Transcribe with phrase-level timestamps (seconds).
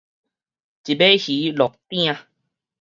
[0.03, 0.05] 一尾
[1.15, 2.15] 魚落鼎